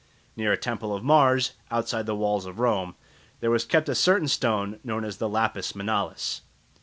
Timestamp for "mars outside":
1.03-2.07